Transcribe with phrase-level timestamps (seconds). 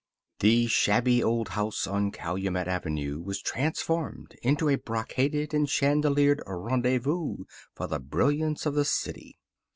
[0.39, 7.43] The shabby old house on Calumet Avenue was transformed into a brocaded and chandeliered rendezvous
[7.75, 9.37] for the brilliance of the city.